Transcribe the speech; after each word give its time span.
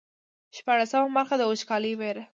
شپاړسمه 0.57 1.09
برخه 1.17 1.35
د 1.37 1.43
وچکالۍ 1.51 1.93
ویر. 1.95 2.17